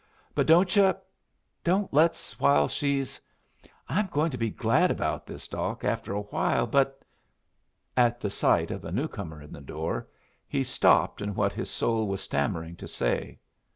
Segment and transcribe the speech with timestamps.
[0.33, 0.95] But don't yu'
[1.63, 3.21] don't let's while she's
[3.87, 7.05] I'm going to be glad about this, Doc, after awhile, but"
[7.95, 10.07] At the sight of a new comer in the door,
[10.47, 13.37] he stopped in what his soul was stammering to say.